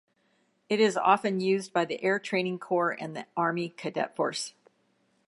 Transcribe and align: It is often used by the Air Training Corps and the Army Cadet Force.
It 0.67 0.79
is 0.79 0.97
often 0.97 1.39
used 1.41 1.73
by 1.73 1.85
the 1.85 2.03
Air 2.03 2.17
Training 2.17 2.57
Corps 2.57 2.97
and 2.99 3.15
the 3.15 3.27
Army 3.37 3.69
Cadet 3.69 4.15
Force. 4.15 4.55